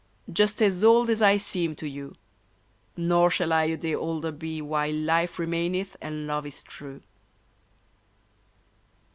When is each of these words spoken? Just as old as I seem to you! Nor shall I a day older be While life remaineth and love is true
Just 0.33 0.63
as 0.63 0.83
old 0.83 1.11
as 1.11 1.21
I 1.21 1.37
seem 1.37 1.75
to 1.75 1.87
you! 1.87 2.15
Nor 2.97 3.29
shall 3.29 3.53
I 3.53 3.65
a 3.65 3.77
day 3.77 3.93
older 3.93 4.31
be 4.31 4.59
While 4.59 4.95
life 4.95 5.37
remaineth 5.37 5.95
and 6.01 6.25
love 6.25 6.47
is 6.47 6.63
true 6.63 7.03